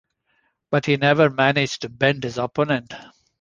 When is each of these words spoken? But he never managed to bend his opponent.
But 0.71 0.87
he 0.87 0.97
never 0.97 1.29
managed 1.29 1.83
to 1.83 1.89
bend 1.89 2.23
his 2.23 2.39
opponent. 2.39 2.91